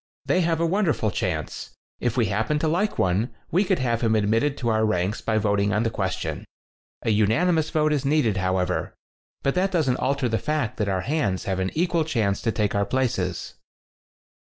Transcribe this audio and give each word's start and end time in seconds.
They 0.25 0.41
have 0.41 0.59
a 0.59 0.65
wonderful 0.65 1.11
chance. 1.11 1.75
If 1.99 2.17
we 2.17 2.25
happen 2.25 2.57
to 2.57 2.67
like 2.67 2.97
one, 2.97 3.35
we 3.51 3.63
could 3.63 3.77
have 3.77 4.01
him 4.01 4.15
admitted 4.15 4.57
to 4.57 4.69
our 4.69 4.83
ranks 4.83 5.21
by 5.21 5.37
voting" 5.37 5.71
on 5.71 5.83
the 5.83 5.91
ques 5.91 6.15
tion. 6.15 6.43
A 7.03 7.11
unanimous 7.11 7.69
vote 7.69 7.93
is 7.93 8.03
needed, 8.03 8.37
however. 8.37 8.95
But 9.43 9.53
that 9.53 9.69
doesn't 9.71 9.97
alter 9.97 10.27
the 10.27 10.39
fact 10.39 10.77
that 10.77 10.89
our 10.89 11.01
hands 11.01 11.43
have 11.43 11.59
an 11.59 11.69
equal 11.75 12.03
chance 12.03 12.41
to 12.41 12.51
take 12.51 12.73
our 12.73 12.83
places." 12.83 13.53